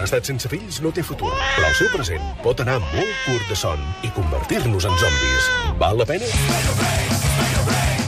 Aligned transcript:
Un 0.00 0.06
estat 0.06 0.24
sense 0.24 0.48
fills 0.48 0.78
no 0.80 0.88
té 0.96 1.02
futur, 1.04 1.28
però 1.28 1.66
el 1.68 1.74
seu 1.76 1.90
present 1.92 2.22
pot 2.40 2.62
anar 2.62 2.78
molt 2.80 3.10
curt 3.26 3.50
de 3.52 3.56
son 3.58 3.82
i 4.00 4.08
convertir-los 4.16 4.86
en 4.88 4.94
zombis. 4.96 5.48
Val 5.76 6.00
la 6.00 6.06
pena? 6.08 6.24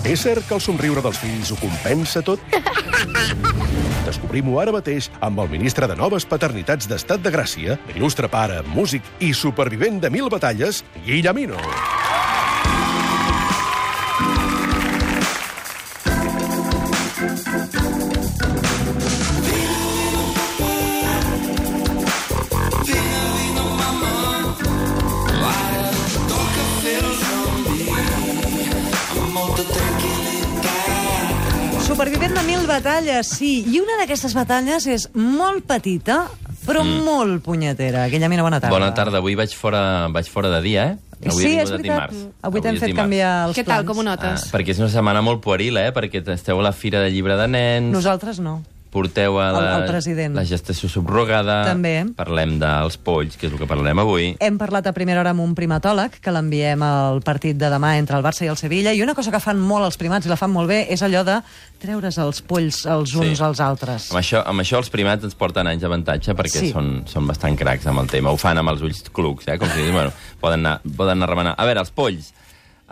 És 0.09 0.23
cert 0.25 0.47
que 0.49 0.57
el 0.57 0.63
somriure 0.65 1.05
dels 1.05 1.21
fills 1.21 1.53
ho 1.53 1.59
compensa 1.61 2.23
tot? 2.25 2.41
Descobrim-ho 4.09 4.57
ara 4.63 4.73
mateix 4.73 5.11
amb 5.21 5.45
el 5.45 5.53
ministre 5.53 5.85
de 5.91 5.99
Noves 6.01 6.25
Paternitats 6.33 6.89
d'Estat 6.89 7.21
de 7.21 7.35
Gràcia, 7.35 7.77
il·lustre 7.93 8.33
pare, 8.33 8.63
músic 8.73 9.13
i 9.21 9.35
supervivent 9.37 10.01
de 10.01 10.09
mil 10.17 10.33
batalles, 10.33 10.81
Guillemino. 11.05 11.61
Supervivent 31.83 32.33
de 32.39 32.43
mil 32.47 32.67
batalles, 32.67 33.29
sí. 33.37 33.65
I 33.69 33.81
una 33.83 33.99
d'aquestes 34.01 34.33
batalles 34.33 34.87
és 34.89 35.09
molt 35.13 35.67
petita, 35.69 36.23
però 36.65 36.81
mm. 36.87 37.03
molt 37.05 37.43
punyetera. 37.45 38.07
Guillemina, 38.09 38.45
bona 38.47 38.61
tarda. 38.63 38.73
Bona 38.73 38.93
tarda. 38.97 39.21
Avui 39.21 39.37
vaig 39.37 39.53
fora, 39.59 40.09
vaig 40.15 40.31
fora 40.33 40.51
de 40.55 40.63
dia, 40.65 40.87
eh? 40.93 41.13
Avui 41.23 41.45
sí, 41.45 41.53
és 41.59 41.71
veritat. 41.71 42.11
dimarts. 42.11 42.23
Avui 42.43 42.63
t'hem 42.65 42.79
és 42.79 42.83
fet 42.83 42.91
dimarts. 42.91 43.05
canviar 43.05 43.33
els 43.49 43.57
Què 43.59 43.65
plans. 43.67 43.83
tal, 43.83 43.87
com 43.87 44.01
ho 44.01 44.07
notes? 44.07 44.47
Ah, 44.47 44.53
perquè 44.57 44.75
és 44.75 44.81
una 44.83 44.91
setmana 44.91 45.23
molt 45.23 45.43
pueril, 45.45 45.79
eh? 45.79 45.91
Perquè 45.95 46.23
esteu 46.35 46.59
a 46.59 46.65
la 46.67 46.73
Fira 46.73 47.03
de 47.05 47.11
Llibre 47.15 47.37
de 47.39 47.49
Nens, 47.51 47.93
Nosaltres 47.95 48.41
no. 48.43 48.63
Porteu 48.93 49.39
a 49.41 49.47
la, 49.51 49.61
El- 49.63 49.83
el 49.83 49.89
president. 49.89 50.35
la 50.37 50.45
gestació 50.45 50.89
subrogada... 50.93 51.63
També. 51.65 51.95
Parlem 52.17 52.59
dels 52.61 52.99
polls, 53.01 53.39
que 53.41 53.49
és 53.49 53.53
el 53.55 53.59
que 53.59 53.67
parlarem 53.67 53.99
avui. 54.03 54.35
Hem 54.39 54.59
parlat 54.61 54.87
a 54.87 54.93
primera 54.93 55.23
hora 55.25 55.33
amb 55.33 55.41
un 55.41 55.55
primatòleg 55.57 56.19
que 56.21 56.35
l'enviem 56.35 56.85
al 56.85 57.23
partit 57.25 57.57
de 57.57 57.71
demà 57.73 57.95
entre 57.97 58.19
el 58.21 58.25
Barça 58.27 58.45
i 58.45 58.51
el 58.53 58.59
Sevilla 58.61 58.93
i 58.93 59.01
una 59.03 59.15
cosa 59.17 59.33
que 59.33 59.41
fan 59.41 59.59
molt 59.59 59.89
els 59.89 59.97
primats 59.97 60.29
i 60.29 60.33
la 60.33 60.37
fan 60.37 60.53
molt 60.53 60.69
bé 60.69 60.83
és 60.93 61.01
allò 61.03 61.25
de 61.25 61.39
treure's 61.83 62.19
els 62.23 62.43
polls 62.47 62.83
els 62.87 63.15
uns 63.17 63.39
Sí. 63.39 63.43
als 63.49 63.61
altres. 63.65 64.11
Amb 64.13 64.21
això, 64.21 64.45
amb 64.47 64.61
això 64.61 64.77
els 64.79 64.91
primats 64.93 65.25
ens 65.25 65.35
porten 65.35 65.67
anys 65.67 65.81
d'avantatge 65.83 66.37
perquè 66.37 66.61
Sí. 66.61 66.71
són, 66.77 67.03
són 67.09 67.27
bastant 67.27 67.57
cracs 67.57 67.87
amb 67.89 68.05
el 68.05 68.13
tema. 68.13 68.31
Ho 68.31 68.37
fan 68.37 68.59
amb 68.61 68.69
els 68.77 68.83
ulls 68.85 69.03
clucs, 69.11 69.49
eh? 69.49 69.57
Com 69.59 69.69
si 69.73 69.89
bueno, 69.97 70.13
poden 70.39 70.61
anar, 70.67 70.81
poden 70.85 71.17
anar 71.17 71.31
a 71.31 71.35
remenar. 71.35 71.55
A 71.57 71.65
veure, 71.65 71.81
els 71.81 71.91
polls. 71.91 72.33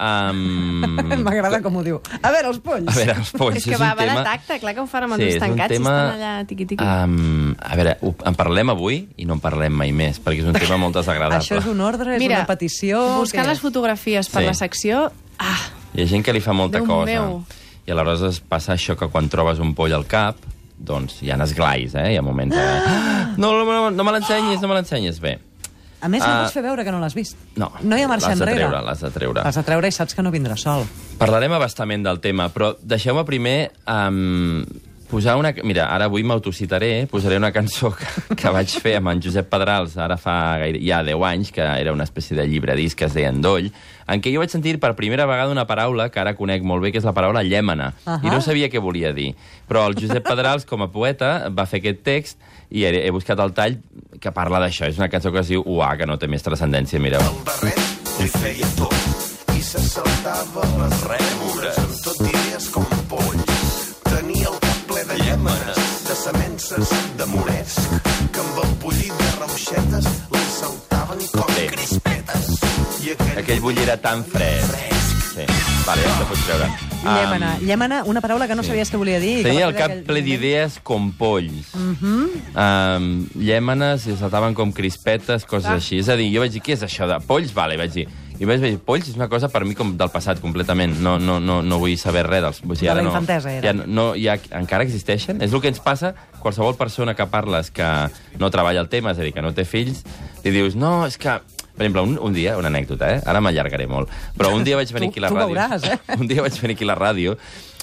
Um... 0.01 0.97
M'agrada 1.27 1.59
com 1.61 1.77
ho 1.77 1.83
diu. 1.85 1.99
A 2.23 2.31
veure, 2.33 2.49
els 2.49 2.61
polls. 2.65 2.89
A 2.89 2.95
veure, 2.97 3.17
els 3.21 3.31
polls 3.37 3.59
És 3.61 3.67
que 3.69 3.75
és 3.77 3.81
va, 3.83 3.91
va 3.99 4.05
tema... 4.07 4.15
de 4.21 4.25
tacte, 4.25 4.59
clar 4.63 4.73
que 4.77 4.81
ho 4.81 4.87
fan 4.89 5.05
amb 5.07 5.17
els 5.19 5.21
Sí, 5.21 5.27
ulls 5.29 5.37
és 5.37 5.43
un 5.43 5.47
tancats 5.51 5.75
tema, 5.75 5.93
estan 5.97 6.15
allà 6.17 6.33
tiqui-tiqui. 6.49 6.87
Um, 6.87 7.51
a 7.61 7.77
veure, 7.77 7.97
ho, 8.01 8.15
en 8.31 8.39
parlem 8.39 8.73
avui 8.73 9.01
i 9.21 9.27
no 9.29 9.37
en 9.37 9.43
parlem 9.45 9.77
mai 9.83 9.93
més, 9.93 10.21
perquè 10.25 10.41
és 10.45 10.49
un 10.49 10.57
tema 10.57 10.79
molt 10.81 10.97
desagradable. 10.97 11.43
Això 11.45 11.59
és 11.61 11.69
un 11.69 11.81
ordre, 11.85 12.17
és 12.17 12.25
una 12.31 12.47
petició... 12.49 13.03
buscant 13.21 13.45
què 13.45 13.53
les 13.53 13.61
fotografies 13.61 14.31
per 14.33 14.41
Sí. 14.45 14.49
la 14.49 14.55
secció... 14.57 15.03
Ah, 15.41 15.59
Hi 15.95 16.05
ha 16.05 16.07
gent 16.07 16.25
que 16.25 16.33
li 16.33 16.41
fa 16.45 16.53
molta 16.57 16.79
Déu 16.81 16.87
cosa. 16.89 17.11
meu. 17.11 17.43
I 17.89 17.93
aleshores 17.93 18.41
passa 18.47 18.75
això 18.77 18.95
que 18.97 19.09
quan 19.11 19.29
trobes 19.33 19.59
un 19.61 19.75
poll 19.75 19.93
al 19.97 20.05
cap, 20.09 20.37
doncs 20.81 21.19
hi 21.25 21.31
ha 21.33 21.37
esglais, 21.45 21.93
eh? 21.99 22.13
Hi 22.15 22.17
ha 22.17 22.23
moments 22.25 22.55
de... 22.57 22.63
Ah! 22.63 23.35
No, 23.37 23.51
no, 23.53 23.65
no, 23.69 23.91
no 23.91 24.05
me 24.07 24.13
l'ensenyis, 24.17 24.61
no 24.63 24.69
me 24.71 24.77
l'ensenyis. 24.79 25.19
Bé, 25.21 25.35
A 26.01 26.09
més, 26.09 26.21
no 26.21 26.27
Ah. 26.31 26.43
pots 26.43 26.53
fer 26.55 26.63
veure 26.63 26.85
que 26.85 26.91
no 26.93 26.99
l'has 26.99 27.15
vist. 27.15 27.37
no. 27.57 27.71
No 27.83 27.97
hi 27.99 28.03
ha 28.03 28.09
marxa 28.09 28.29
l'has 28.29 28.39
de 28.39 28.45
enrere. 28.45 28.67
treure, 28.69 28.83
l'has 28.87 29.01
de 29.01 29.11
treure. 29.11 29.43
L'has 29.45 29.55
de 29.55 29.63
treure 29.63 29.89
i 29.89 29.93
saps 29.93 30.15
que 30.15 30.23
no 30.23 30.31
vindrà 30.31 30.57
sol. 30.57 30.87
Parlarem 31.19 31.53
abastament 31.53 32.03
del 32.03 32.21
tema, 32.21 32.49
però 32.49 32.77
deixeu-me 32.81 33.25
primer 33.25 33.73
um, 33.87 34.65
posar 35.11 35.37
una... 35.37 35.51
Mira, 35.67 35.89
ara 35.93 36.07
avui 36.09 36.23
m'autocitaré, 36.27 37.07
posaré 37.11 37.37
una 37.41 37.51
cançó 37.53 37.91
que, 37.97 38.07
que 38.39 38.53
vaig 38.55 38.73
fer 38.81 38.97
amb 39.01 39.11
en 39.13 39.23
Josep 39.23 39.49
Pedrals 39.51 39.97
ara 40.01 40.17
fa 40.21 40.37
gaire, 40.63 40.81
ja 40.87 41.03
10 41.07 41.25
anys, 41.29 41.51
que 41.55 41.65
era 41.65 41.93
una 41.93 42.07
espècie 42.07 42.39
de 42.39 42.47
llibre 42.49 42.77
disc 42.79 42.99
que 42.99 43.09
es 43.11 43.17
deia 43.17 43.33
Endoll, 43.35 43.69
en 44.11 44.23
què 44.23 44.33
jo 44.35 44.41
vaig 44.43 44.51
sentir 44.55 44.77
per 44.83 44.95
primera 44.99 45.27
vegada 45.29 45.53
una 45.53 45.67
paraula 45.69 46.09
que 46.11 46.23
ara 46.23 46.35
conec 46.39 46.65
molt 46.67 46.83
bé, 46.83 46.91
que 46.95 46.99
és 47.03 47.07
la 47.07 47.15
paraula 47.17 47.43
llèmena, 47.47 47.93
Ahà. 48.07 48.21
i 48.25 48.33
no 48.33 48.41
sabia 48.43 48.71
què 48.73 48.81
volia 48.83 49.13
dir. 49.15 49.35
Però 49.69 49.85
el 49.91 49.99
Josep 49.99 50.25
Pedrals, 50.27 50.65
com 50.67 50.83
a 50.87 50.91
poeta, 50.91 51.51
va 51.55 51.67
fer 51.71 51.83
aquest 51.83 52.03
text 52.07 52.39
i 52.71 52.87
he, 52.87 52.95
he 53.07 53.11
buscat 53.15 53.39
el 53.43 53.53
tall 53.55 53.79
que 54.21 54.33
parla 54.35 54.59
d'això. 54.63 54.89
És 54.91 54.99
una 54.99 55.11
cançó 55.11 55.31
que 55.35 55.43
es 55.45 55.51
diu 55.53 55.63
Uà, 55.67 55.93
que 55.99 56.07
no 56.07 56.19
té 56.19 56.27
més 56.31 56.43
transcendència, 56.47 56.99
mireu. 57.03 57.23
barret 57.47 57.79
li 58.21 58.29
feia 58.29 58.67
tot 58.77 58.95
i 59.57 59.63
se 59.65 59.81
saltava 59.81 60.67
les 60.81 61.01
rèmores 61.09 61.90
ple 65.43 65.75
de 66.09 66.15
semences 66.17 66.89
de 67.17 67.27
moresc 67.27 67.81
que 68.33 68.41
amb 68.43 68.61
el 68.65 68.73
bullit 68.83 69.13
de 69.21 69.31
rauxetes 69.41 70.07
li 70.33 70.43
saltaven 70.53 71.23
com 71.33 71.51
Sí. 71.57 71.67
crispetes 71.73 72.49
i 73.05 73.11
aquell, 73.15 73.39
Aquell 73.43 73.61
bull 73.61 73.79
era 73.79 73.97
tan 73.97 74.25
fresc. 74.25 74.77
Sí. 75.31 75.45
Vale, 75.87 76.03
ja 76.03 76.19
te 76.19 76.25
pots 76.29 76.45
treure. 76.45 76.69
Llémena. 77.01 77.55
Um, 77.57 77.67
Llémena, 77.67 78.03
una 78.05 78.21
paraula 78.21 78.47
que 78.47 78.55
no 78.55 78.63
sabies 78.63 78.91
què 78.93 78.99
volia 78.99 79.21
dir. 79.23 79.43
Tenia 79.43 79.67
el 79.71 79.75
cap 79.75 79.93
ple 80.07 80.21
d'idees 80.23 80.81
com 80.83 81.13
polls. 81.17 81.73
Uh 81.75 81.95
-huh. 81.97 82.27
um, 82.55 83.29
llèmenes 83.37 84.07
i 84.07 84.17
saltaven 84.17 84.55
com 84.55 84.73
crispetes, 84.73 85.45
coses 85.47 85.65
Clar. 85.67 85.77
així. 85.77 85.99
És 85.99 86.09
a 86.09 86.17
dir, 86.17 86.31
jo 86.35 86.41
vaig 86.41 86.53
dir, 86.53 86.61
què 86.63 86.73
és 86.75 86.83
això 86.83 87.07
de 87.07 87.19
polls? 87.27 87.55
Vale, 87.55 87.77
vaig 87.79 87.93
dir. 87.93 88.09
I 88.41 88.47
vaig 88.49 88.63
dir, 88.63 88.71
polls 88.81 89.05
és 89.11 89.17
una 89.19 89.27
cosa 89.29 89.51
per 89.53 89.61
mi 89.69 89.75
com 89.77 89.91
del 90.01 90.09
passat, 90.09 90.39
completament. 90.41 90.95
No, 91.05 91.19
no, 91.21 91.37
no, 91.45 91.59
no 91.61 91.79
vull 91.83 91.93
saber 92.01 92.23
res 92.25 92.41
dels... 92.41 92.61
Vull 92.65 92.79
dir, 92.79 92.89
De 92.89 92.95
la 92.97 93.03
no, 93.05 93.11
infantesa, 93.13 93.53
era. 93.53 93.69
Ja, 93.69 93.75
no, 93.85 94.07
ja, 94.17 94.39
encara 94.57 94.87
existeixen? 94.87 95.43
És 95.45 95.53
el 95.53 95.61
que 95.61 95.69
ens 95.69 95.81
passa 95.85 96.15
qualsevol 96.41 96.73
persona 96.81 97.13
que 97.19 97.27
parles 97.29 97.69
que 97.71 97.87
no 98.41 98.49
treballa 98.51 98.81
el 98.81 98.89
tema, 98.89 99.13
és 99.13 99.21
a 99.21 99.27
dir, 99.27 99.35
que 99.37 99.45
no 99.45 99.53
té 99.57 99.67
fills, 99.69 100.01
li 100.45 100.55
dius, 100.57 100.77
no, 100.81 101.03
és 101.07 101.21
que... 101.21 101.37
Per 101.71 101.87
exemple, 101.87 102.03
un, 102.09 102.17
un 102.31 102.35
dia, 102.37 102.57
una 102.61 102.69
anècdota, 102.73 103.07
eh? 103.13 103.21
Ara 103.29 103.41
m'allargaré 103.45 103.87
molt. 103.89 104.11
Però 104.37 104.51
un 104.57 104.65
dia 104.65 104.77
vaig 104.77 104.91
venir 104.93 105.09
Tu- 105.09 105.13
aquí 105.15 105.21
a 105.21 105.27
la 105.27 105.29
tu 105.31 105.39
ràdio... 105.39 105.55
veuràs, 105.55 105.85
eh? 105.89 105.99
Un 106.21 106.29
dia 106.29 106.43
vaig 106.45 106.57
venir 106.61 106.75
aquí 106.77 106.85
a 106.85 106.91
la 106.91 106.97
ràdio 106.99 107.37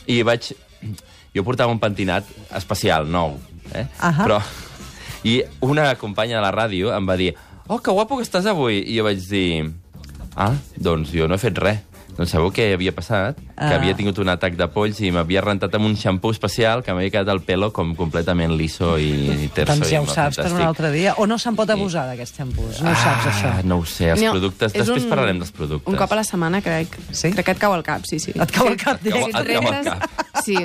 i 0.10 0.22
vaig... 0.26 0.52
Jo 1.38 1.44
portava 1.46 1.74
un 1.74 1.80
pentinat 1.82 2.26
especial, 2.58 3.06
nou, 3.10 3.38
eh? 3.74 3.86
Ahà. 4.02 4.24
Però... 4.26 4.42
I 5.26 5.42
una 5.66 5.90
companya 5.98 6.38
de 6.38 6.44
la 6.46 6.52
ràdio 6.54 6.92
em 6.94 7.08
va 7.10 7.16
dir 7.20 7.32
oh, 7.68 7.80
que 7.82 7.92
guapo 7.92 8.18
que 8.18 8.24
estàs 8.26 8.46
avui. 8.50 8.80
I 8.86 8.98
jo 9.00 9.06
vaig 9.08 9.22
dir... 9.30 9.66
Ah, 10.38 10.54
doncs 10.78 11.12
jo 11.12 11.28
no 11.28 11.36
he 11.36 11.42
fet 11.42 11.58
res. 11.58 11.80
Doncs 12.18 12.32
sabeu 12.34 12.50
què 12.50 12.72
havia 12.74 12.90
passat? 12.96 13.38
Que 13.38 13.44
Ah. 13.62 13.76
havia 13.76 13.94
tingut 13.94 14.18
un 14.18 14.30
atac 14.30 14.56
de 14.58 14.66
polls 14.74 14.98
i 15.06 15.12
m'havia 15.14 15.42
rentat 15.44 15.76
amb 15.78 15.86
un 15.86 15.94
xampú 15.96 16.32
especial 16.34 16.82
que 16.82 16.94
m'havia 16.94 17.12
quedat 17.14 17.30
el 17.30 17.42
pelo 17.46 17.72
com 17.74 17.92
completament 17.96 18.56
liso 18.58 18.96
i, 18.98 19.12
i 19.46 19.50
terso. 19.54 19.76
Doncs 19.76 19.90
ja 19.92 20.00
i 20.00 20.02
ho 20.02 20.08
saps 20.10 20.38
per 20.40 20.52
un 20.54 20.62
altre 20.66 20.90
dia. 20.92 21.14
O 21.22 21.28
no 21.30 21.38
se'n 21.38 21.56
pot 21.56 21.70
abusar 21.70 22.08
d'aquests 22.10 22.38
xampús? 22.40 22.82
No 22.82 22.90
ho 22.90 22.96
saps, 22.96 23.28
això. 23.34 23.52
Ah, 23.60 23.62
no 23.64 23.78
ho 23.78 23.86
sé, 23.86 24.10
els 24.16 24.22
No, 24.24 24.32
productes... 24.32 24.74
és 24.74 24.82
Després 24.82 25.04
un- 25.04 25.10
parlarem 25.10 25.38
dels 25.44 25.52
productes. 25.52 25.94
Un 25.94 25.98
cop 26.00 26.12
a 26.12 26.16
la 26.16 26.24
setmana, 26.24 26.62
crec. 26.66 26.98
Sí? 27.12 27.30
Crec 27.34 27.46
que 27.46 27.52
et 27.52 27.60
cau 27.60 27.74
al 27.74 27.84
cap, 27.84 28.02
sí, 28.10 28.18
sí. 28.20 28.32
Et 28.34 28.52
cau 28.52 28.66
al 28.68 28.78
cap, 28.78 28.98
Sí, 28.98 29.12
directe. 29.12 29.32
si 29.32 29.38
et 29.38 29.50
Et 29.50 29.60
cau 29.60 29.74
al 29.74 29.84
cap. 29.84 30.10
Sí. 30.44 30.58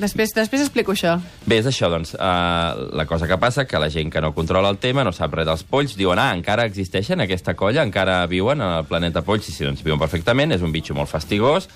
Després, 0.00 0.32
després 0.32 0.62
explico 0.64 0.94
això. 0.94 1.18
Bé, 1.44 1.58
és 1.60 1.66
això, 1.68 1.90
doncs, 1.92 2.14
uh, 2.16 2.88
la 2.96 3.04
cosa 3.08 3.28
que 3.28 3.36
passa, 3.40 3.66
que 3.68 3.80
la 3.82 3.90
gent 3.92 4.08
que 4.12 4.22
no 4.24 4.32
controla 4.32 4.70
el 4.72 4.78
tema, 4.80 5.04
no 5.04 5.12
sap 5.12 5.34
res 5.36 5.48
dels 5.48 5.64
polls, 5.68 5.92
diuen, 5.98 6.18
ah, 6.22 6.32
encara 6.36 6.64
existeixen 6.70 7.20
aquesta 7.20 7.52
colla, 7.58 7.84
encara 7.84 8.22
viuen 8.30 8.64
al 8.64 8.88
planeta 8.88 9.20
polls, 9.26 9.50
i 9.50 9.52
sí, 9.52 9.66
doncs 9.68 9.84
viuen 9.84 10.00
perfectament, 10.00 10.56
és 10.56 10.64
un 10.64 10.72
bitxo 10.72 10.96
molt 10.96 11.12
fastigós, 11.12 11.68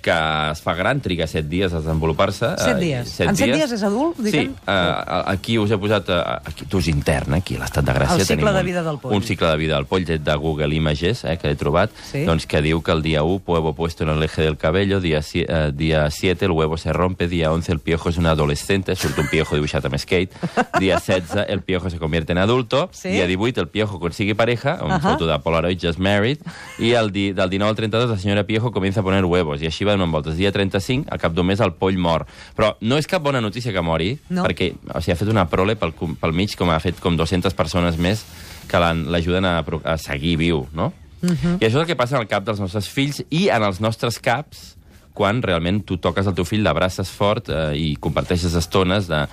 que 0.00 0.14
es 0.52 0.60
fa 0.62 0.74
gran, 0.74 1.00
triga 1.00 1.26
set 1.26 1.46
dies 1.48 1.72
a 1.72 1.80
desenvolupar-se. 1.80 2.54
Set 2.58 2.76
eh, 2.76 2.80
dies. 2.80 3.20
En 3.20 3.36
set 3.36 3.52
dies 3.54 3.72
és 3.72 3.82
adult, 3.82 4.16
Sí, 4.18 4.22
diguem? 4.30 4.52
uh, 4.66 5.22
aquí 5.26 5.58
us 5.58 5.70
he 5.70 5.78
posat... 5.78 6.08
Uh, 6.08 6.38
aquí, 6.44 6.64
tu 6.66 6.78
és 6.78 6.88
intern, 6.88 7.34
eh, 7.34 7.38
aquí 7.42 7.56
a 7.56 7.60
l'Estat 7.64 7.84
de 7.84 7.92
Gràcia. 7.96 8.18
El 8.20 8.26
cicle 8.26 8.52
de 8.52 8.60
un- 8.60 8.66
vida 8.66 8.82
del 8.82 8.98
poll. 8.98 9.14
Un 9.14 9.22
cicle 9.22 9.48
de 9.48 9.56
vida 9.56 9.74
del 9.76 9.86
poll 9.86 10.04
de 10.04 10.18
Google 10.36 10.74
Images, 10.74 11.24
eh, 11.24 11.36
que 11.38 11.50
he 11.50 11.56
trobat, 11.56 11.90
Sí. 12.10 12.24
doncs 12.24 12.46
que 12.46 12.62
diu 12.62 12.82
que 12.82 12.92
el 12.92 13.02
dia 13.02 13.22
1 13.22 13.42
huevo 13.46 13.74
puesto 13.74 14.04
en 14.04 14.10
el 14.10 14.22
eje 14.22 14.42
del 14.42 14.56
cabello, 14.56 15.00
dia, 15.00 15.20
eh, 15.34 15.72
dia 15.74 16.10
7 16.10 16.44
el 16.46 16.52
huevo 16.52 16.76
se 16.76 16.92
rompe, 16.92 17.28
dia 17.28 17.52
11 17.52 17.72
el 17.72 17.80
piojo 17.80 18.08
es 18.10 18.16
un 18.18 18.26
adolescente, 18.26 18.94
surt 18.96 19.18
un 19.18 19.28
piojo 19.28 19.54
dibuixat 19.56 19.84
amb 19.84 19.96
skate, 19.98 20.32
dia 20.78 20.98
16 21.08 21.44
el 21.48 21.62
piojo 21.62 21.90
se 21.90 21.98
convierte 21.98 22.32
en 22.32 22.38
adulto, 22.38 22.88
Sí. 22.92 23.08
dia 23.10 23.26
18 23.26 23.60
el 23.60 23.68
piojo 23.68 23.98
consigue 24.00 24.34
pareja, 24.34 24.78
una 24.84 24.96
Ajá. 24.96 25.10
foto 25.12 25.26
de 25.26 25.38
Polaroid 25.38 25.78
just 25.80 25.98
married, 25.98 26.38
i 26.78 26.92
el 26.92 27.10
di, 27.12 27.32
del 27.32 27.48
19 27.50 27.70
al 27.70 27.76
32 27.76 28.10
la 28.10 28.18
senyora 28.18 28.44
Piojo 28.44 28.72
comienza 28.72 29.00
a 29.00 29.02
poner 29.02 29.24
huevos, 29.24 29.60
i 29.62 29.66
així 29.66 29.84
va 29.88 29.96
donant 29.96 30.12
voltes. 30.12 30.36
Dia 30.38 30.52
35, 30.54 31.08
al 31.10 31.18
cap 31.22 31.32
d'un 31.34 31.46
mes 31.48 31.60
el 31.64 31.72
poll 31.80 31.96
mor. 31.98 32.26
Però 32.56 32.74
no 32.84 33.00
és 33.00 33.08
cap 33.10 33.24
bona 33.24 33.40
notícia 33.40 33.72
que 33.72 33.82
mori, 33.82 34.12
No. 34.30 34.44
perquè 34.44 34.70
o 34.92 35.00
sigui, 35.00 35.16
ha 35.16 35.20
fet 35.24 35.32
una 35.32 35.48
prole 35.48 35.74
pel, 35.80 35.92
pel 36.20 36.32
mig, 36.36 36.54
com 36.60 36.70
ha 36.70 36.78
fet 36.84 37.00
com 37.00 37.16
200 37.16 37.54
persones 37.58 37.96
més 37.98 38.24
que 38.68 38.78
l'han- 38.78 39.06
l'ajuden 39.10 39.44
a, 39.48 39.58
a 39.84 39.96
seguir 39.98 40.36
viu, 40.38 40.66
no? 40.76 40.92
I 41.18 41.64
això 41.66 41.80
és 41.80 41.82
el 41.82 41.86
que 41.88 41.96
passa 41.98 42.14
en 42.14 42.22
el 42.22 42.28
cap 42.30 42.44
dels 42.46 42.60
nostres 42.62 42.86
fills 42.94 43.24
i 43.34 43.48
en 43.50 43.64
els 43.66 43.80
nostres 43.82 44.20
caps 44.22 44.76
quan 45.18 45.40
realment 45.42 45.80
tu 45.82 45.96
toques 45.98 46.28
el 46.30 46.34
teu 46.38 46.44
fill, 46.46 46.62
l'abraces 46.62 47.08
fort 47.10 47.48
eh, 47.50 47.72
i 47.74 47.96
comparteixes 47.98 48.54
estones 48.54 49.08
de, 49.10 49.24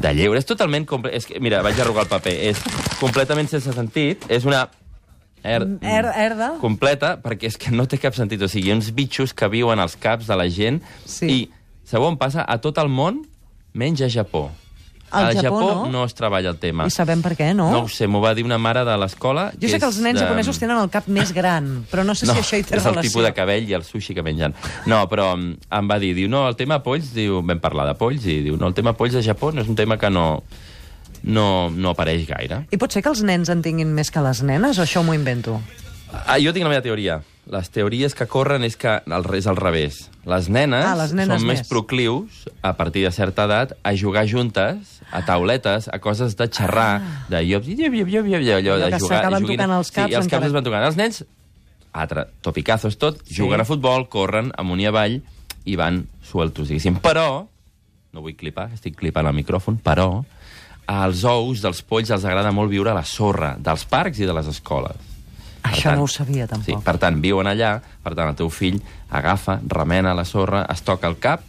de 0.00 0.12
lleure. 0.16 0.38
És 0.40 0.46
totalment... 0.48 0.86
És 1.12 1.26
que, 1.28 1.36
mira, 1.44 1.58
vaig 1.60 1.76
arrugar 1.82 2.06
el 2.06 2.08
paper. 2.08 2.32
És 2.54 2.62
completament 3.02 3.50
sense 3.52 3.74
sentit. 3.76 4.24
És 4.32 4.46
una... 4.48 4.62
Er, 5.46 5.62
Er- 5.80 6.10
herda? 6.18 6.50
completa, 6.60 7.14
perquè 7.22 7.46
és 7.52 7.56
que 7.60 7.70
no 7.70 7.86
té 7.86 8.00
cap 8.02 8.14
sentit. 8.18 8.42
O 8.42 8.48
sigui, 8.50 8.72
uns 8.74 8.90
bitxos 8.96 9.32
que 9.36 9.46
viuen 9.52 9.78
als 9.78 9.94
caps 9.96 10.26
de 10.26 10.36
la 10.36 10.48
gent 10.50 10.82
Sí. 11.06 11.26
i, 11.30 11.50
sabeu 11.86 12.08
on 12.10 12.18
passa? 12.18 12.42
A 12.42 12.58
tot 12.58 12.78
el 12.82 12.88
món, 12.90 13.22
menys 13.72 14.02
a 14.02 14.10
Japó. 14.10 14.48
Al 15.14 15.36
Japó, 15.38 15.60
Japó 15.62 15.84
no? 15.86 15.90
no 15.92 16.04
es 16.04 16.14
treballa 16.18 16.50
el 16.50 16.56
tema. 16.58 16.88
I 16.88 16.90
sabem 16.90 17.20
per 17.22 17.36
què, 17.38 17.52
no? 17.54 17.68
No 17.70 17.84
ho 17.84 17.88
sé, 17.88 18.08
m'ho 18.10 18.18
va 18.20 18.32
dir 18.34 18.42
una 18.44 18.58
mare 18.58 18.82
de 18.84 18.96
l'escola... 18.98 19.52
Jo 19.62 19.68
sé 19.70 19.78
que 19.78 19.86
els 19.86 20.00
nens 20.02 20.18
japonesos 20.18 20.58
tenen 20.58 20.80
el 20.82 20.90
cap 20.90 21.06
més 21.06 21.30
gran, 21.32 21.84
però 21.92 22.02
no 22.04 22.16
sé 22.18 22.26
si 22.26 22.34
això 22.34 22.58
hi 22.58 22.64
té 22.66 22.74
és 22.74 22.82
el 22.84 22.90
relació. 22.90 23.12
tipus 23.12 23.22
de 23.28 23.30
cabell 23.32 23.70
i 23.70 23.76
el 23.78 23.84
sushi 23.86 24.16
que 24.18 24.24
mengen. 24.26 24.52
No, 24.90 25.04
però 25.08 25.36
mm, 25.38 25.70
em 25.78 25.88
va 25.88 26.00
dir, 26.02 26.10
diu, 26.18 26.26
no, 26.28 26.42
el 26.50 26.56
tema 26.58 26.80
polls, 26.82 27.12
diu, 27.14 27.38
vam 27.46 27.62
parlar 27.62 27.86
de 27.86 27.94
polls, 27.94 28.26
i 28.26 28.40
diu, 28.48 28.58
no, 28.58 28.66
el 28.66 28.74
tema 28.74 28.96
polls 28.98 29.14
a 29.14 29.22
Japó 29.22 29.52
no 29.54 29.62
és 29.62 29.70
un 29.70 29.78
tema 29.78 29.96
que 29.96 30.10
no, 30.10 30.42
no, 31.26 31.68
no 31.70 31.90
apareix 31.92 32.26
gaire. 32.28 32.62
I 32.72 32.78
pot 32.80 32.92
ser 32.94 33.02
que 33.04 33.10
els 33.12 33.22
nens 33.26 33.50
en 33.52 33.62
tinguin 33.62 33.92
més 33.94 34.10
que 34.14 34.22
les 34.24 34.42
nenes, 34.46 34.78
o 34.78 34.84
això 34.86 35.02
m'ho 35.04 35.14
invento? 35.16 35.60
Ah, 36.26 36.38
jo 36.40 36.52
tinc 36.54 36.64
la 36.64 36.70
meva 36.72 36.82
teoria. 36.84 37.20
Les 37.50 37.68
teories 37.70 38.14
que 38.18 38.26
corren 38.26 38.64
és 38.66 38.74
que 38.78 38.88
al, 38.90 39.26
és 39.38 39.46
al 39.46 39.54
revés. 39.58 40.08
Les 40.26 40.48
nenes, 40.50 40.82
Ah, 40.84 40.96
les 40.98 41.12
nenes 41.14 41.38
són 41.38 41.46
més 41.46 41.60
més. 41.60 41.68
proclius, 41.68 42.46
a 42.62 42.72
partir 42.78 43.04
de 43.04 43.12
certa 43.14 43.44
edat, 43.46 43.76
a 43.86 43.92
jugar 43.94 44.24
juntes, 44.26 45.00
a 45.12 45.20
tauletes, 45.26 45.86
a 45.92 46.00
coses 46.02 46.34
de 46.36 46.48
xerrar, 46.48 47.02
de 47.28 47.44
llops, 47.46 47.68
i 47.68 47.76
llop, 47.76 47.94
llop, 47.94 48.08
llop, 48.08 48.26
llop, 48.26 48.42
allò 48.42 48.56
Allò 48.74 48.84
de 48.86 48.90
que 48.90 48.98
jugar. 48.98 49.18
s'acaben 49.22 49.46
tocant 49.46 49.70
els 49.78 49.90
caps 49.92 50.10
Sí, 50.10 50.14
els 50.18 50.26
caps 50.32 50.46
es 50.46 50.52
van 50.56 50.64
tocant. 50.64 50.84
Els 50.88 50.96
nens, 50.98 51.24
altre, 51.92 52.26
topicazos 52.42 52.98
tot, 52.98 53.22
Sí. 53.24 53.34
juguen 53.36 53.60
a 53.60 53.64
futbol, 53.64 54.08
corren 54.08 54.50
amunt 54.58 54.80
i 54.80 54.86
avall 54.86 55.22
i 55.64 55.76
van 55.76 56.06
sueltos, 56.22 56.68
diguéssim. 56.68 56.98
Però, 57.00 57.46
no 58.12 58.20
vull 58.20 58.34
clipar, 58.34 58.72
estic 58.72 58.96
clipant 58.96 59.26
el 59.26 59.34
micròfon, 59.34 59.78
però 59.82 60.24
als 60.86 61.24
ous 61.26 61.62
dels 61.64 61.82
polls 61.82 62.12
els 62.14 62.24
agrada 62.24 62.52
molt 62.54 62.70
viure 62.70 62.92
a 62.92 62.96
la 62.96 63.04
sorra 63.04 63.56
dels 63.58 63.84
parcs 63.90 64.22
i 64.22 64.28
de 64.28 64.34
les 64.36 64.48
escoles. 64.50 65.14
Per 65.66 65.72
Això 65.72 65.96
no 65.98 66.06
ho 66.06 66.10
sabia, 66.10 66.46
tampoc. 66.46 66.68
Sí, 66.68 66.84
per 66.86 66.94
tant, 67.02 67.18
viuen 67.22 67.50
allà, 67.50 67.72
per 68.04 68.14
tant, 68.14 68.30
el 68.30 68.38
teu 68.38 68.50
fill 68.54 68.78
agafa, 69.10 69.58
remena 69.66 70.14
la 70.14 70.24
sorra, 70.24 70.62
es 70.70 70.84
toca 70.86 71.10
el 71.10 71.18
cap 71.18 71.42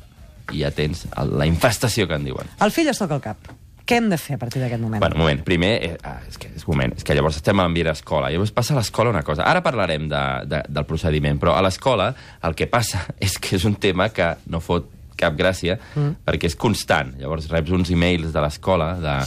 i 0.54 0.64
ja 0.64 0.72
tens 0.74 1.06
la 1.14 1.46
infestació 1.46 2.08
que 2.10 2.18
en 2.18 2.26
diuen. 2.26 2.50
El 2.64 2.74
fill 2.74 2.90
es 2.90 2.98
toca 2.98 3.18
el 3.20 3.24
cap. 3.24 3.54
Què 3.88 4.02
hem 4.02 4.10
de 4.12 4.18
fer 4.20 4.36
a 4.36 4.40
partir 4.42 4.60
d'aquest 4.60 4.82
moment? 4.84 5.00
Bueno, 5.00 5.16
un 5.16 5.22
moment. 5.22 5.44
Primer, 5.48 5.72
eh, 5.86 5.94
ah, 6.04 6.18
és, 6.28 6.36
que, 6.42 6.50
és 6.60 6.66
moment, 6.68 6.92
és 6.98 7.06
que 7.08 7.16
llavors 7.16 7.38
estem 7.40 7.56
a 7.56 7.64
l'ambient 7.64 7.94
escola. 7.94 8.28
Llavors 8.34 8.52
passa 8.52 8.74
a 8.74 8.80
l'escola 8.82 9.14
una 9.14 9.22
cosa. 9.24 9.46
Ara 9.48 9.62
parlarem 9.64 10.10
de, 10.12 10.24
de, 10.50 10.60
del 10.68 10.88
procediment, 10.90 11.40
però 11.40 11.54
a 11.56 11.62
l'escola 11.64 12.10
el 12.44 12.58
que 12.58 12.68
passa 12.68 13.06
és 13.30 13.38
que 13.40 13.56
és 13.56 13.68
un 13.70 13.78
tema 13.80 14.10
que 14.12 14.34
no 14.52 14.60
fot 14.64 14.92
cap 15.20 15.38
gràcia, 15.38 15.78
mm. 15.96 16.24
perquè 16.28 16.52
és 16.52 16.58
constant. 16.60 17.14
Llavors 17.20 17.50
reps 17.52 17.74
uns 17.76 17.92
e-mails 17.94 18.34
de 18.34 18.44
l'escola 18.44 18.94
de 19.02 19.20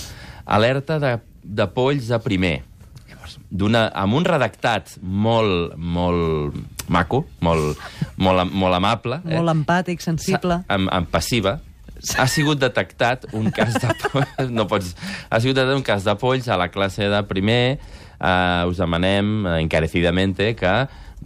alerta 0.50 0.98
de, 1.02 1.16
de 1.42 1.66
polls 1.74 2.10
de 2.10 2.20
primer. 2.22 2.56
Llavors, 3.10 3.38
amb 3.92 4.18
un 4.18 4.26
redactat 4.26 4.96
molt, 5.02 5.74
molt 5.76 6.56
maco, 6.90 7.24
molt, 7.44 7.80
molt, 8.18 8.46
molt 8.50 8.78
amable. 8.78 9.20
Molt 9.26 9.54
empàtic, 9.54 10.02
sensible. 10.04 10.62
Amb, 10.70 10.90
amb 10.94 11.10
passiva, 11.10 11.58
ha 12.16 12.26
sigut 12.30 12.60
detectat 12.60 13.26
un 13.36 13.50
cas 13.54 13.76
de 13.76 13.92
polls, 14.06 14.36
no 14.56 14.66
pots, 14.70 14.94
ha 15.28 15.40
sigut 15.42 15.58
detectat 15.58 15.76
un 15.78 15.86
cas 15.86 16.06
de 16.06 16.16
polls 16.20 16.48
a 16.48 16.58
la 16.60 16.70
classe 16.72 17.10
de 17.12 17.22
primer. 17.28 17.78
Uh, 18.20 18.68
us 18.68 18.76
demanem 18.76 19.46
encarecidamente 19.62 20.52
que 20.52 20.72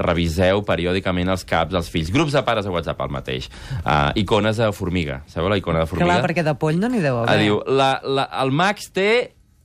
reviseu 0.01 0.65
periòdicament 0.67 1.31
els 1.35 1.45
caps 1.49 1.73
dels 1.75 1.89
fills. 1.93 2.11
Grups 2.15 2.35
de 2.35 2.43
pares 2.47 2.67
a 2.67 2.73
WhatsApp, 2.75 3.01
el 3.07 3.15
mateix. 3.15 3.49
Uh, 3.83 4.11
icones 4.21 4.59
de 4.61 4.71
formiga. 4.75 5.23
Sabeu 5.31 5.53
la 5.53 5.59
icona 5.61 5.85
de 5.85 5.91
formiga? 5.91 6.11
Clar, 6.11 6.25
perquè 6.27 6.45
de 6.47 6.55
poll 6.59 6.81
no 6.81 6.91
n'hi 6.91 7.03
deu 7.05 7.21
haver. 7.23 7.39
diu, 7.43 7.61
la, 7.67 7.97
la, 8.05 8.29
el 8.43 8.55
Max 8.55 8.91
té 8.95 9.09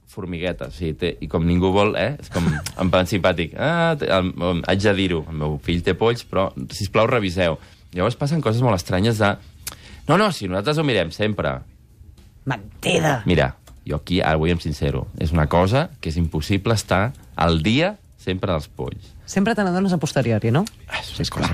formiguetes, 0.09 0.73
sí, 0.73 0.93
té, 0.97 1.13
i 1.21 1.27
com 1.29 1.45
ningú 1.45 1.69
vol, 1.73 1.93
eh? 1.99 2.15
És 2.19 2.31
com 2.33 2.45
en 2.81 2.91
plan 2.93 3.09
simpàtic. 3.09 3.53
Ah, 3.57 3.93
té, 3.99 4.09
el, 4.13 4.33
el, 4.33 4.63
haig 4.69 4.81
de 4.83 4.95
dir-ho, 4.97 5.23
el 5.29 5.37
meu 5.43 5.59
fill 5.65 5.83
té 5.85 5.95
polls, 5.97 6.25
però, 6.27 6.49
si 6.73 6.89
plau 6.93 7.09
reviseu. 7.09 7.59
Llavors 7.93 8.17
passen 8.19 8.41
coses 8.45 8.61
molt 8.65 8.77
estranyes 8.77 9.21
de... 9.21 9.33
No, 10.09 10.17
no, 10.17 10.31
si 10.33 10.49
nosaltres 10.49 10.81
ho 10.81 10.85
mirem 10.85 11.13
sempre. 11.13 11.59
Mentida! 12.49 13.19
Mira, 13.29 13.51
jo 13.85 13.97
aquí 14.01 14.19
ara 14.21 14.37
vull 14.41 14.53
em 14.53 14.61
sincero. 14.61 15.07
És 15.21 15.33
una 15.33 15.47
cosa 15.49 15.87
que 16.01 16.09
és 16.11 16.17
impossible 16.21 16.73
estar 16.77 17.11
al 17.37 17.61
dia 17.65 17.95
sempre 18.19 18.51
dels 18.51 18.67
polls. 18.67 19.13
Sempre 19.29 19.55
te 19.55 19.63
n'adones 19.63 19.93
a 19.95 19.99
posteriori, 20.01 20.51
no? 20.51 20.65
Ah, 20.87 20.99
és 21.01 21.29
cosa. 21.31 21.53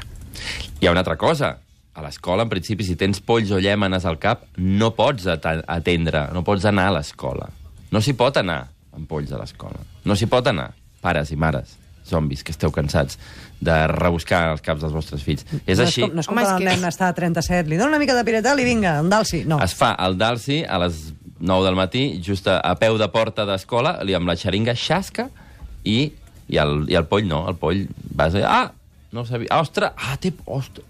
Hi 0.81 0.87
ha 0.87 0.91
una 0.91 1.03
altra 1.05 1.15
cosa. 1.17 1.59
A 1.95 2.01
l'escola, 2.03 2.43
en 2.43 2.49
principi, 2.51 2.83
si 2.83 2.97
tens 2.99 3.21
polls 3.23 3.53
o 3.55 3.59
llèmenes 3.63 4.03
al 4.03 4.17
cap, 4.19 4.41
no 4.57 4.89
pots 4.97 5.27
at- 5.31 5.45
atendre, 5.71 6.25
no 6.35 6.43
pots 6.43 6.65
anar 6.67 6.89
a 6.89 6.95
l'escola. 6.97 7.47
No 7.91 8.01
s'hi 8.03 8.11
pot 8.19 8.35
anar 8.41 8.65
amb 8.91 9.07
polls 9.07 9.31
a 9.31 9.37
l'escola. 9.39 9.79
No 10.03 10.15
s'hi 10.19 10.27
pot 10.27 10.45
anar, 10.51 10.73
pares 10.99 11.31
i 11.31 11.37
mares, 11.39 11.77
zombis, 12.05 12.43
que 12.43 12.51
esteu 12.51 12.71
cansats 12.75 13.15
de 13.63 13.77
rebuscar 13.87 14.51
els 14.51 14.61
caps 14.65 14.81
dels 14.83 14.91
vostres 14.93 15.23
fills. 15.23 15.45
És 15.65 15.77
no 15.79 15.85
així. 15.85 16.01
És 16.03 16.07
com, 16.09 16.15
no 16.15 16.19
és 16.25 16.27
com 16.27 16.35
Home, 16.37 16.43
és 16.43 16.51
el 16.51 16.57
que- 16.59 16.75
nen 16.75 16.83
està 16.89 17.07
a 17.07 17.13
37, 17.15 17.69
li 17.69 17.77
dona 17.79 17.93
una 17.95 17.99
mica 18.03 18.13
de 18.13 18.25
piretal 18.27 18.59
i 18.59 18.65
vinga, 18.67 18.97
un 19.01 19.09
dalsi. 19.09 19.45
No. 19.45 19.61
Es 19.63 19.73
fa 19.73 19.93
el 20.05 20.17
dalsi 20.17 20.65
a 20.67 20.77
les 20.83 21.13
9 21.39 21.63
del 21.65 21.75
matí, 21.79 22.21
just 22.21 22.47
a, 22.51 22.59
a 22.59 22.75
peu 22.75 22.97
de 22.99 23.07
porta 23.07 23.45
d'escola, 23.47 24.01
li 24.03 24.13
amb 24.13 24.27
la 24.27 24.35
xeringa 24.35 24.75
xasca 24.75 25.29
i, 25.85 26.11
i, 26.47 26.57
el, 26.61 26.85
i 26.91 26.95
el 26.99 27.05
poll 27.09 27.27
no, 27.27 27.45
el 27.49 27.55
poll 27.59 27.85
vas 28.15 28.35
a... 28.35 28.43
Ah, 28.45 28.71
no 29.11 29.21
ho 29.21 29.25
sabia. 29.25 29.47
Ah, 29.51 29.61
ostres, 29.63 29.91
ah, 29.95 30.17
té... 30.21 30.33
Ostres. 30.45 30.85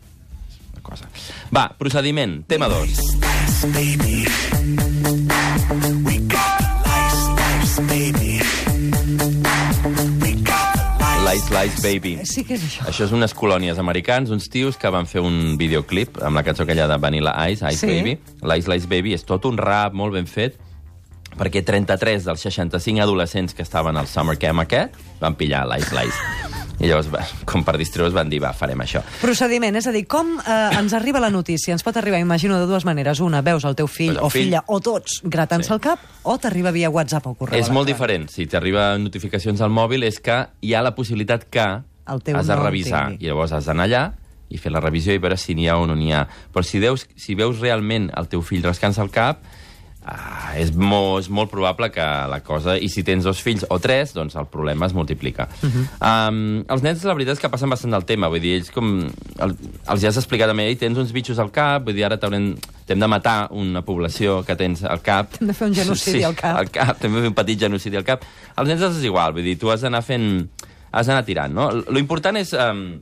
Una 0.73 0.81
cosa. 0.83 1.09
Va, 1.55 1.69
procediment, 1.77 2.41
tema 2.47 2.67
2. 2.71 4.05
Lice, 11.25 11.49
lice, 11.51 11.81
baby. 11.81 12.19
Sí 12.23 12.43
que 12.45 12.55
és 12.55 12.63
això. 12.63 12.85
Això 12.87 13.05
és 13.07 13.13
unes 13.15 13.33
colònies 13.35 13.79
americans, 13.81 14.29
uns 14.31 14.45
tios 14.51 14.77
que 14.79 14.89
van 14.93 15.07
fer 15.09 15.23
un 15.25 15.57
videoclip 15.59 16.19
amb 16.23 16.37
la 16.37 16.43
cançó 16.45 16.63
aquella 16.63 16.85
de 16.87 16.97
Vanilla 17.01 17.33
Ice, 17.49 17.65
Ice 17.73 17.81
Sí. 17.81 17.87
Baby. 17.89 18.13
L'Ice 18.45 18.71
Lice 18.71 18.87
Baby 18.87 19.15
és 19.17 19.25
tot 19.25 19.45
un 19.49 19.57
rap 19.57 19.93
molt 19.97 20.13
ben 20.13 20.27
fet, 20.29 20.55
perquè 21.37 21.63
33 21.65 22.23
dels 22.25 22.41
65 22.47 23.01
adolescents 23.03 23.53
que 23.53 23.63
estaven 23.63 23.97
al 23.97 24.07
Summer 24.07 24.37
Camp 24.39 24.59
aquest 24.63 24.95
van 25.21 25.35
pillar 25.35 25.65
l'Ice 25.67 25.93
Lice. 25.95 26.53
I 26.75 26.89
llavors, 26.89 27.07
va, 27.07 27.21
com 27.47 27.63
per 27.63 27.77
distreure's, 27.79 28.11
van 28.13 28.27
dir, 28.27 28.41
va, 28.43 28.49
farem 28.51 28.81
això. 28.83 28.99
Procediment, 29.21 29.77
és 29.79 29.85
a 29.87 29.93
dir, 29.95 30.01
com 30.11 30.33
eh, 30.41 30.55
ens 30.75 30.91
arriba 30.93 31.21
la 31.23 31.29
notícia? 31.31 31.71
Ens 31.71 31.83
pot 31.87 31.95
arribar, 31.95 32.19
imagino, 32.19 32.57
de 32.59 32.65
dues 32.67 32.83
maneres. 32.83 33.21
Una, 33.23 33.39
veus 33.41 33.63
el 33.63 33.77
teu 33.79 33.87
fill 33.87 34.11
Veus 34.11 34.19
el 34.19 34.25
o 34.25 34.29
fill. 34.29 34.43
filla 34.49 34.63
o 34.67 34.81
tots 34.83 35.21
gratant-se 35.23 35.69
Sí. 35.69 35.73
el 35.73 35.79
cap, 35.79 35.99
o 36.23 36.37
t'arriba 36.37 36.71
via 36.75 36.89
WhatsApp 36.89 37.27
o 37.27 37.33
correu 37.39 37.57
És 37.59 37.69
molt 37.71 37.87
diferent. 37.87 38.27
Si 38.29 38.45
t'arriba 38.45 38.97
notificacions 38.99 39.61
al 39.61 39.71
mòbil 39.71 40.03
és 40.03 40.19
que 40.19 40.49
hi 40.61 40.73
ha 40.75 40.81
la 40.83 40.93
possibilitat 40.95 41.45
que 41.49 41.63
El 42.11 42.21
teu 42.21 42.35
has 42.37 42.47
de 42.47 42.55
revisar. 42.59 43.07
tingui. 43.07 43.23
I 43.25 43.29
llavors 43.29 43.53
has 43.53 43.65
d'anar 43.71 43.87
allà 43.87 44.03
i 44.49 44.57
fer 44.57 44.71
la 44.71 44.81
revisió 44.83 45.13
i 45.15 45.17
veure 45.17 45.37
si 45.37 45.55
n'hi 45.55 45.69
ha 45.69 45.77
o 45.79 45.87
no 45.87 45.95
n'hi 45.95 46.11
ha. 46.11 46.27
Però 46.53 46.61
si, 46.61 46.79
deus, 46.83 47.07
si 47.15 47.35
veus 47.35 47.59
realment 47.63 48.11
el 48.17 48.27
teu 48.27 48.41
fill 48.43 48.61
rascant-se 48.67 49.01
el 49.01 49.09
cap, 49.11 49.39
ah, 50.05 50.53
és, 50.59 50.71
molt, 50.77 51.23
és 51.23 51.29
molt 51.33 51.49
probable 51.51 51.89
que 51.93 52.05
la 52.29 52.39
cosa... 52.45 52.75
I 52.77 52.89
si 52.91 53.03
tens 53.05 53.25
dos 53.25 53.41
fills 53.43 53.65
o 53.73 53.79
tres, 53.81 54.13
doncs 54.15 54.37
el 54.39 54.47
problema 54.51 54.85
es 54.85 54.93
multiplica. 54.93 55.47
Uh. 55.61 55.69
-huh. 55.69 55.85
um, 56.29 56.63
els 56.69 56.85
nens, 56.85 57.03
la 57.03 57.13
veritat 57.17 57.37
és 57.37 57.41
que 57.41 57.49
passen 57.49 57.69
bastant 57.69 57.91
del 57.93 58.05
tema. 58.05 58.29
Vull 58.29 58.41
dir, 58.41 58.55
ells 58.59 58.71
com... 58.71 59.07
El, 59.39 59.55
els 59.87 60.01
ja 60.01 60.09
has 60.09 60.17
explicat 60.17 60.49
a 60.49 60.53
mi, 60.53 60.63
"Ei, 60.63 60.75
tens 60.75 60.97
uns 60.97 61.11
bitxos 61.11 61.39
al 61.39 61.51
cap, 61.51 61.83
vull 61.85 61.95
dir, 61.95 62.05
ara 62.05 62.17
t'hem 62.17 62.99
de 62.99 63.07
matar 63.07 63.49
una 63.51 63.81
població 63.81 64.43
que 64.45 64.55
tens 64.55 64.83
al 64.83 65.01
cap. 65.01 65.41
Hem 65.41 65.47
de 65.47 65.53
fer 65.53 65.67
un 65.67 65.75
genocidi 65.75 66.17
sí, 66.19 66.23
al 66.23 66.35
cap. 66.35 66.57
Al 66.57 66.69
cap, 66.69 66.99
també 66.99 67.19
fer 67.19 67.27
un 67.27 67.33
petit 67.33 67.59
genocidi 67.59 67.97
al 67.97 68.03
cap. 68.03 68.23
Els 68.57 68.67
nens 68.67 68.81
és 68.81 69.03
igual, 69.03 69.33
vull 69.33 69.43
dir, 69.43 69.57
tu 69.57 69.71
has 69.71 69.81
d'anar 69.81 70.03
fent... 70.03 70.49
Has 70.91 71.07
d'anar 71.07 71.25
tirant, 71.25 71.53
no? 71.53 71.71
Lo 71.71 71.99
important 71.99 72.37
és 72.37 72.53
um, 72.53 73.01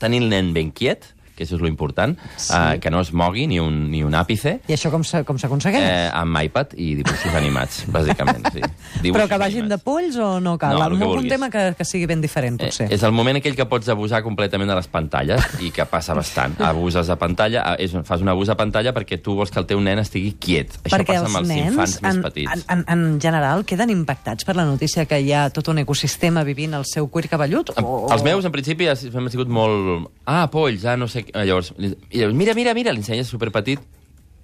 tenir 0.00 0.22
el 0.22 0.28
nen 0.28 0.52
ben 0.52 0.72
quiet, 0.72 1.14
que 1.40 1.46
això 1.48 1.56
és 1.56 1.62
lo 1.64 1.68
important, 1.72 2.12
sí. 2.36 2.52
uh, 2.52 2.76
que 2.82 2.92
no 2.92 3.00
es 3.00 3.14
mogui 3.16 3.46
ni 3.48 3.56
un, 3.62 3.86
ni 3.90 4.02
un 4.04 4.12
àpice, 4.18 4.58
I 4.68 4.76
això 4.76 4.90
com 4.92 5.02
s'aconsegueix? 5.02 5.80
eh, 5.82 6.10
amb 6.12 6.36
iPad 6.44 6.74
i 6.76 6.92
dibuixos 7.00 7.34
animats, 7.38 7.82
bàsicament. 7.94 8.44
Sí. 8.52 8.60
Dibuixos 9.00 9.16
Però 9.16 9.28
que 9.30 9.38
vagin 9.40 9.64
de 9.70 9.78
animats. 9.78 9.84
polls 9.86 10.16
o 10.20 10.28
no 10.44 10.56
cal? 10.60 10.76
No, 10.76 10.84
el 10.90 10.98
que 11.00 11.08
un, 11.08 11.28
tema 11.30 11.48
que, 11.50 11.64
que 11.78 11.84
sigui 11.88 12.06
ben 12.10 12.20
diferent, 12.20 12.60
Eh, 12.60 12.66
potser. 12.68 12.90
és 12.92 13.02
el 13.06 13.12
moment 13.16 13.38
aquell 13.40 13.56
que 13.56 13.64
pots 13.70 13.88
abusar 13.88 14.20
completament 14.26 14.68
de 14.68 14.76
les 14.76 14.88
pantalles 14.90 15.40
i 15.64 15.70
que 15.72 15.86
passa 15.88 16.12
bastant. 16.18 16.58
Abuses 16.70 17.06
de 17.08 17.16
pantalla, 17.16 17.62
ah, 17.72 17.76
és, 17.80 17.94
fas 18.04 18.20
un 18.20 18.28
abús 18.28 18.48
de 18.50 18.56
pantalla 18.58 18.92
perquè 18.92 19.20
tu 19.22 19.34
vols 19.38 19.50
que 19.50 19.58
el 19.62 19.66
teu 19.70 19.80
nen 19.80 19.98
estigui 20.02 20.34
quiet. 20.38 20.76
Això 20.84 20.96
Perquè 20.98 21.14
passa 21.14 21.24
els 21.24 21.30
amb 21.30 21.40
els 21.40 21.48
nens, 21.48 21.70
infants 21.72 21.96
més 22.02 22.14
en, 22.16 22.22
petits. 22.26 22.52
En, 22.52 22.64
en, 22.76 22.84
en 22.98 23.20
general, 23.22 23.64
queden 23.64 23.90
impactats 23.94 24.44
per 24.44 24.56
la 24.58 24.66
notícia 24.68 25.06
que 25.08 25.20
hi 25.22 25.32
ha 25.32 25.46
tot 25.54 25.68
un 25.72 25.78
ecosistema 25.84 26.42
vivint 26.44 26.74
el 26.76 26.84
seu 26.84 27.08
cuir 27.08 27.28
cabellut? 27.30 27.70
O... 27.80 28.08
Els 28.12 28.24
meus, 28.26 28.44
en 28.44 28.52
principi, 28.52 28.88
ha- 28.90 28.98
han 28.98 29.30
sigut 29.30 29.48
molt... 29.48 30.10
Ah, 30.26 30.48
polls, 30.50 30.84
ah, 30.84 30.96
no 31.00 31.08
sé... 31.08 31.24
què. 31.24 31.29
Llavors, 31.34 31.72
li- 31.78 31.94
i 32.10 32.18
llavors 32.20 32.36
mira, 32.36 32.54
mira, 32.54 32.74
mira, 32.74 32.92
l'ensenyes 32.92 33.28
superpetit 33.30 33.80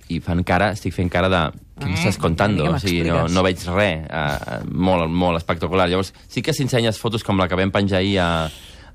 i 0.09 0.21
fan 0.23 0.45
cara, 0.47 0.71
estic 0.77 0.95
fent 0.95 1.09
cara 1.11 1.29
de... 1.29 1.41
Què 1.77 1.89
m'estàs 1.91 2.17
contando? 2.23 2.63
què 2.65 2.71
O 2.71 2.79
sigui, 2.79 3.01
no, 3.11 3.25
no 3.35 3.43
veig 3.43 3.59
res. 3.75 4.05
Uh, 4.07 4.61
molt, 4.71 5.11
molt 5.11 5.37
espectacular. 5.41 5.89
Llavors, 5.91 6.13
sí 6.31 6.41
que 6.47 6.55
si 6.55 6.63
ensenyes 6.63 7.01
fotos 7.03 7.25
com 7.27 7.37
la 7.43 7.49
que 7.51 7.59
vam 7.59 7.73
penjar 7.75 7.99
ahir 7.99 8.21
a, 8.23 8.29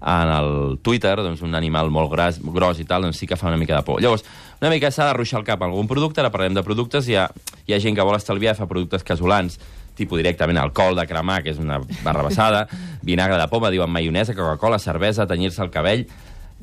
en 0.02 0.32
el 0.34 0.80
Twitter, 0.82 1.18
doncs 1.22 1.44
un 1.46 1.54
animal 1.60 1.92
molt 1.94 2.10
gras, 2.14 2.40
gros 2.42 2.80
i 2.80 2.86
tal, 2.90 3.04
doncs 3.06 3.20
sí 3.20 3.28
que 3.28 3.36
fa 3.38 3.52
una 3.52 3.60
mica 3.60 3.76
de 3.76 3.84
por. 3.86 4.00
Llavors, 4.02 4.24
una 4.62 4.72
mica 4.72 4.90
s'ha 4.90 5.12
de 5.12 5.18
ruixar 5.20 5.42
el 5.44 5.46
cap 5.52 5.62
algun 5.68 5.86
producte, 5.92 6.24
ara 6.24 6.32
parlem 6.34 6.56
de 6.58 6.64
productes, 6.64 7.06
hi 7.12 7.20
ha, 7.20 7.28
hi 7.68 7.76
ha 7.76 7.80
gent 7.84 8.00
que 8.00 8.08
vol 8.08 8.16
estalviar 8.18 8.56
i 8.56 8.58
fa 8.64 8.66
productes 8.72 9.04
casolans, 9.06 9.60
tipus 10.00 10.18
directament 10.24 10.58
alcohol 10.64 10.96
de 10.96 11.06
cremar, 11.12 11.42
que 11.44 11.52
és 11.52 11.60
una 11.62 11.78
barra 12.06 12.24
basada, 12.24 12.64
vinagre 13.04 13.38
de 13.38 13.48
poma, 13.52 13.70
diuen 13.70 13.92
maionesa, 13.92 14.34
Coca-Cola, 14.34 14.80
cervesa, 14.80 15.28
tenyir-se 15.28 15.62
el 15.68 15.70
cabell... 15.76 16.08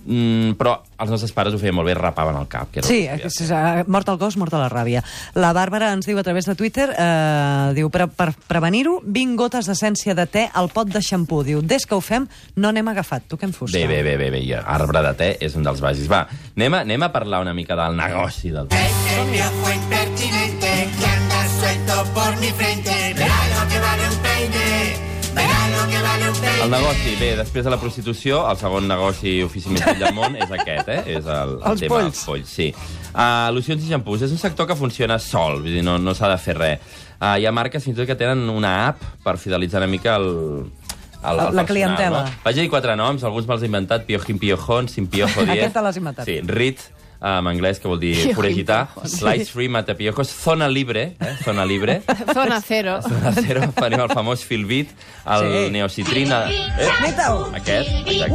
Mm, 0.04 0.54
però 0.58 0.78
els 0.98 1.10
nostres 1.10 1.32
pares 1.32 1.54
ho 1.54 1.58
feien 1.60 1.74
molt 1.76 1.86
bé, 1.86 1.94
rapaven 1.94 2.36
el 2.40 2.48
cap. 2.48 2.70
Que 2.72 2.80
era 2.80 2.88
Sí, 2.88 3.06
que 3.06 3.28
és, 3.28 3.50
eh, 3.50 3.84
mort 3.86 4.08
el 4.08 4.18
gos, 4.18 4.36
mort 4.36 4.54
a 4.54 4.58
la 4.58 4.68
ràbia. 4.70 5.02
La 5.34 5.52
Bàrbara 5.52 5.92
ens 5.92 6.06
diu 6.06 6.18
a 6.18 6.22
través 6.22 6.46
de 6.46 6.54
Twitter, 6.54 6.88
eh, 6.96 7.72
diu, 7.74 7.90
per, 7.90 8.08
per 8.08 8.32
prevenir-ho, 8.46 9.00
20 9.04 9.36
gotes 9.36 9.66
d'essència 9.66 10.14
de 10.14 10.26
te 10.26 10.48
al 10.52 10.70
pot 10.70 10.88
de 10.88 11.02
xampú. 11.02 11.42
Diu, 11.44 11.62
des 11.62 11.86
que 11.86 11.94
ho 11.94 12.00
fem, 12.00 12.26
no 12.56 12.72
n'hem 12.72 12.88
agafat. 12.88 13.28
Toquem 13.28 13.52
fusta. 13.52 13.76
Bé, 13.78 13.86
bé, 13.86 14.02
bé, 14.02 14.16
bé, 14.16 14.30
bé. 14.30 14.42
Ja, 14.48 14.62
arbre 14.66 15.02
de 15.02 15.14
te 15.14 15.30
és 15.44 15.54
un 15.56 15.62
dels 15.62 15.80
bàsics. 15.80 16.08
Va, 16.10 16.26
anem 16.56 16.74
a, 16.74 16.80
anem 16.80 17.02
a 17.02 17.12
parlar 17.12 17.42
una 17.42 17.54
mica 17.54 17.76
del 17.76 17.96
negoci 17.96 18.50
del 18.50 18.68
te. 18.68 18.76
Impertinente 19.78 20.90
que 20.98 21.06
anda 21.06 21.48
suelto 21.60 22.04
por 22.14 22.36
mi 22.40 22.48
frente. 22.48 23.14
Verá 23.14 23.40
lo 23.54 23.68
que 23.68 23.78
vale 23.80 24.08
un 24.08 24.16
peine. 24.22 25.07
El 25.88 26.71
negoci, 26.73 27.14
bé, 27.21 27.30
després 27.38 27.64
de 27.64 27.71
la 27.73 27.78
prostitució, 27.80 28.40
el 28.50 28.59
segon 28.61 28.88
negoci 28.90 29.38
ofici 29.47 29.71
més 29.73 29.85
vell 29.87 30.00
del 30.02 30.14
món 30.16 30.35
és 30.37 30.50
aquest, 30.52 30.88
eh? 30.92 30.99
És 31.16 31.25
el, 31.30 31.54
el 31.61 31.71
Els 31.73 31.80
tema 31.85 31.95
polls. 31.95 32.09
dels 32.11 32.25
polls. 32.28 32.50
Sí. 32.59 32.66
Uh, 33.14 33.49
locions 33.57 33.85
i 33.87 33.88
xampús 33.92 34.25
és 34.26 34.35
un 34.35 34.40
sector 34.42 34.68
que 34.68 34.76
funciona 34.76 35.16
sol, 35.23 35.62
vull 35.62 35.78
dir, 35.78 35.85
no, 35.87 35.97
no 36.02 36.14
s'ha 36.18 36.28
de 36.35 36.37
fer 36.42 36.57
res. 36.59 36.99
Uh, 37.18 37.37
hi 37.40 37.47
ha 37.49 37.52
marques 37.54 37.83
fins 37.85 37.97
i 37.97 38.00
tot 38.02 38.11
que 38.11 38.18
tenen 38.21 38.45
una 38.52 38.75
app 38.90 39.00
per 39.25 39.37
fidelitzar 39.40 39.80
una 39.83 39.90
mica 39.90 40.18
el, 40.21 40.28
el, 40.28 40.68
el 41.23 41.37
La 41.38 41.47
personal, 41.47 41.66
clientela. 41.73 42.23
No? 42.26 42.37
Vaig 42.45 42.59
a 42.61 42.66
dir 42.66 42.68
quatre 42.75 42.99
noms, 43.00 43.25
alguns 43.26 43.49
me'ls 43.49 43.64
he 43.64 43.71
inventat, 43.71 44.04
Piojin 44.11 44.38
Piojón, 44.42 44.90
Sin 44.92 45.09
Piojo 45.09 45.42
10. 45.47 45.54
Aquest 45.57 45.78
te 45.78 45.87
l'has 45.87 45.99
inventat. 46.02 46.28
Sí, 46.28 46.40
RIT, 46.45 46.85
en 47.20 47.46
anglès, 47.50 47.80
que 47.82 47.88
vol 47.90 47.98
dir 47.98 48.34
foragitar. 48.34 48.88
Slice 49.04 49.50
Free 49.52 49.68
Matapiojos, 49.68 50.28
Zona 50.30 50.68
Libre, 50.68 51.14
eh? 51.18 51.34
Zona 51.44 51.64
Libre, 51.66 52.02
Zona 52.34 52.60
cero. 52.60 53.00
Zona 53.02 53.32
Zero, 53.32 53.72
farem 53.75 54.00
el 54.04 54.12
famós 54.14 54.44
Filbit, 54.46 54.92
el 55.26 55.48
Sí. 55.48 55.70
Neocitrin... 55.72 56.32
Eh? 56.32 56.90
Aquest, 57.58 57.90
exacte, 58.06 58.28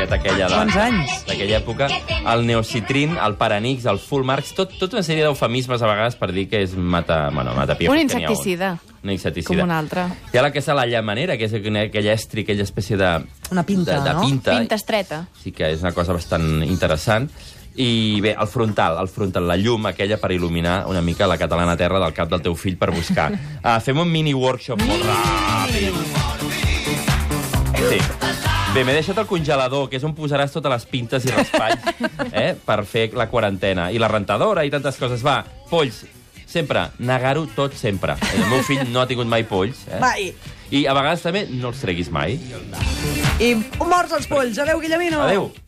musiqueta 0.00 0.14
aquella 0.14 0.48
de... 0.48 0.54
Quants 0.54 0.76
anys? 0.76 1.16
D'aquella 1.28 1.58
època. 1.60 1.88
El 2.34 2.46
Neocitrin, 2.48 3.16
el 3.16 3.36
Paranix, 3.40 3.86
el 3.90 4.00
Full 4.02 4.24
Marks, 4.28 4.54
tot, 4.56 4.72
tot 4.80 4.96
una 4.96 5.02
sèrie 5.06 5.24
d'eufemismes 5.24 5.82
a 5.82 5.90
vegades 5.90 6.16
per 6.20 6.30
dir 6.36 6.46
que 6.50 6.62
és 6.64 6.74
mata... 6.76 7.28
Bueno, 7.34 7.54
mata 7.56 7.76
Un 7.88 7.98
insecticida. 7.98 8.78
Un 9.02 9.10
insecticida. 9.14 9.62
Com 9.62 9.64
un 9.70 9.74
altre. 9.74 10.04
Hi 10.32 10.38
ha 10.38 10.42
la 10.44 10.50
que 10.52 10.60
és 10.60 10.68
la 10.76 10.84
llamanera, 10.86 11.38
que 11.40 11.48
és 11.48 11.54
aquella 11.56 12.12
estri, 12.12 12.44
aquella 12.44 12.66
espècie 12.66 12.98
de... 13.00 13.12
Una 13.50 13.64
pinta, 13.64 13.96
de, 13.98 14.08
de 14.08 14.14
no? 14.14 14.26
pinta. 14.26 14.58
Pinta 14.58 14.76
estreta. 14.76 15.22
Sí 15.42 15.52
que 15.56 15.72
és 15.72 15.80
una 15.84 15.92
cosa 15.96 16.12
bastant 16.16 16.62
interessant. 16.66 17.30
I 17.76 18.20
bé, 18.20 18.34
el 18.34 18.48
frontal, 18.50 18.98
el 18.98 19.08
frontal, 19.08 19.46
la 19.46 19.56
llum 19.56 19.86
aquella 19.86 20.18
per 20.18 20.32
il·luminar 20.34 20.84
una 20.90 21.02
mica 21.02 21.28
la 21.30 21.38
catalana 21.38 21.76
terra 21.78 22.00
del 22.02 22.14
cap 22.16 22.28
del 22.30 22.42
teu 22.42 22.56
fill 22.58 22.76
per 22.80 22.90
buscar. 22.90 23.30
Uh, 23.62 23.78
fem 23.84 24.00
un 24.02 24.10
mini 24.10 24.34
workshop 24.34 24.82
molt 24.88 25.06
ràpid. 25.06 26.00
Sí. 27.80 28.00
Bé, 28.70 28.84
m'he 28.86 28.94
deixat 28.94 29.18
el 29.18 29.26
congelador, 29.26 29.88
que 29.90 29.98
és 29.98 30.04
on 30.06 30.12
posaràs 30.14 30.52
totes 30.54 30.70
les 30.70 30.84
pintes 30.86 31.24
i 31.26 31.32
raspalls 31.34 31.88
eh, 32.30 32.52
per 32.54 32.84
fer 32.86 33.08
la 33.18 33.26
quarantena. 33.30 33.88
I 33.90 33.98
la 33.98 34.10
rentadora 34.10 34.62
i 34.66 34.70
tantes 34.70 34.98
coses. 35.00 35.24
Va, 35.26 35.40
polls, 35.70 36.04
sempre, 36.46 36.84
negar-ho 37.02 37.48
tot 37.56 37.74
sempre. 37.74 38.14
El 38.36 38.46
meu 38.52 38.62
fill 38.66 38.84
no 38.92 39.02
ha 39.02 39.08
tingut 39.10 39.26
mai 39.30 39.42
polls. 39.48 39.86
Eh? 39.90 39.98
Mai. 40.02 40.30
I 40.70 40.84
a 40.86 40.94
vegades 40.94 41.26
també 41.26 41.48
no 41.50 41.72
els 41.72 41.82
treguis 41.82 42.12
mai. 42.14 42.38
I 43.42 43.54
morts 43.82 44.14
els 44.20 44.30
polls. 44.30 44.62
Adéu, 44.62 44.78
Guillemino. 44.82 45.24
Adéu. 45.26 45.50